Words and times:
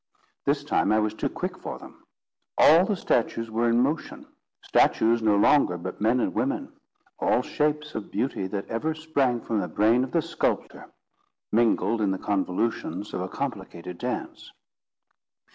This 0.45 0.63
time 0.63 0.91
I 0.91 0.97
was 0.97 1.13
too 1.13 1.29
quick 1.29 1.59
for 1.59 1.77
them. 1.77 2.03
All 2.57 2.85
the 2.85 2.95
statues 2.95 3.51
were 3.51 3.69
in 3.69 3.81
motion, 3.83 4.25
statues 4.63 5.21
no 5.21 5.35
longer, 5.35 5.77
but 5.77 6.01
men 6.01 6.19
and 6.19 6.33
women—all 6.33 7.43
shapes 7.43 7.93
of 7.93 8.09
beauty 8.09 8.47
that 8.47 8.65
ever 8.67 8.95
sprang 8.95 9.41
from 9.41 9.59
the 9.59 9.67
brain 9.67 10.03
of 10.03 10.11
the 10.11 10.23
sculptor, 10.23 10.91
mingled 11.51 12.01
in 12.01 12.09
the 12.09 12.17
convolutions 12.17 13.13
of 13.13 13.21
a 13.21 13.29
complicated 13.29 13.99
dance. 13.99 14.51